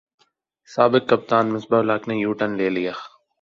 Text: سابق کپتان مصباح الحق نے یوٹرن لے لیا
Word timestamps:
سابق 0.69 1.03
کپتان 1.09 1.45
مصباح 1.53 1.79
الحق 1.81 2.03
نے 2.09 2.15
یوٹرن 2.17 2.51
لے 2.59 2.67
لیا 2.75 2.93